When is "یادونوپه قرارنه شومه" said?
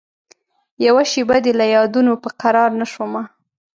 1.75-3.23